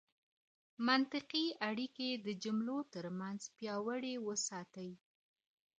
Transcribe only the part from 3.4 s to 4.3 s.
پیاوړې